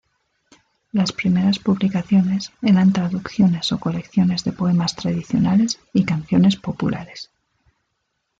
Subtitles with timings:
[0.91, 7.29] Las primeras publicaciones era traducciones o colecciones de poemas tradicionales y canciones populares.